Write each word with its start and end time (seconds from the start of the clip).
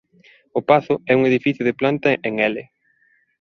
O 0.59 0.61
pazo 0.69 0.93
é 1.11 1.13
un 1.19 1.23
edificio 1.31 1.63
de 1.67 1.77
planta 1.79 2.09
en 2.27 2.33
"L". 2.53 2.55